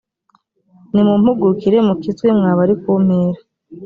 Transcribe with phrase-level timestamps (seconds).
[0.93, 3.41] nimumpugukire mukizwe mwa bari ku mpera